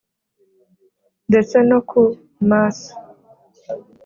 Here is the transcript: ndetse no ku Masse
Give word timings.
ndetse 1.29 1.57
no 1.69 1.79
ku 1.89 2.01
Masse 2.49 2.91